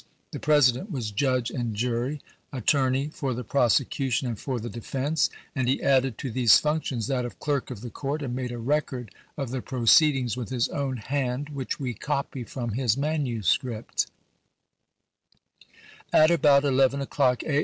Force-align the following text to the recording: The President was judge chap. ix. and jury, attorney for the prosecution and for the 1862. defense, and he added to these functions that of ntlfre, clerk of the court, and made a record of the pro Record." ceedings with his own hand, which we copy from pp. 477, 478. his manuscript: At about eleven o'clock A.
The 0.31 0.39
President 0.39 0.89
was 0.89 1.11
judge 1.11 1.49
chap. 1.49 1.53
ix. 1.53 1.59
and 1.61 1.75
jury, 1.75 2.21
attorney 2.51 3.09
for 3.09 3.35
the 3.35 3.43
prosecution 3.43 4.27
and 4.27 4.35
for 4.39 4.59
the 4.59 4.67
1862. 4.67 4.79
defense, 4.81 5.29
and 5.55 5.67
he 5.69 5.79
added 5.83 6.17
to 6.17 6.31
these 6.31 6.57
functions 6.57 7.05
that 7.05 7.23
of 7.23 7.35
ntlfre, 7.37 7.39
clerk 7.39 7.69
of 7.69 7.81
the 7.81 7.91
court, 7.91 8.23
and 8.23 8.33
made 8.35 8.51
a 8.51 8.57
record 8.57 9.11
of 9.37 9.51
the 9.51 9.61
pro 9.61 9.81
Record." 9.81 9.89
ceedings 9.89 10.35
with 10.35 10.49
his 10.49 10.69
own 10.69 10.97
hand, 10.97 11.49
which 11.49 11.79
we 11.79 11.93
copy 11.93 12.43
from 12.43 12.71
pp. 12.71 12.77
477, 12.79 12.79
478. 12.81 12.81
his 12.81 12.97
manuscript: 14.09 14.11
At 16.11 16.31
about 16.31 16.65
eleven 16.65 16.99
o'clock 17.01 17.43
A. 17.43 17.59